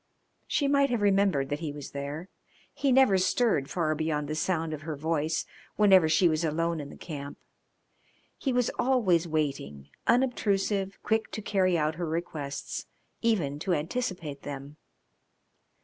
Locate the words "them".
14.41-14.77